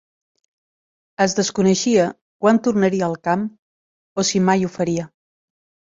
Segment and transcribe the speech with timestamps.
[1.25, 2.07] Es desconeixia
[2.45, 3.47] quan tornaria al camp
[4.23, 5.07] o si mai ho faria.